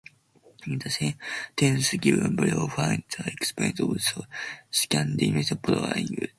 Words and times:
In 0.65 0.79
the 0.79 0.89
sentences 0.89 1.99
given 1.99 2.35
below 2.35 2.65
find 2.67 3.03
the 3.19 3.29
examples 3.31 4.11
of 4.15 4.23
Scandinavian 4.71 5.59
borrowings. 5.61 6.09